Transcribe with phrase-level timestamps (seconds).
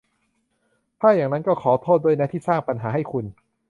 [0.99, 3.25] ถ้าอย่างนั้นก็ขอโทษด้วยนะที่สร้างปัญหาให้คุณ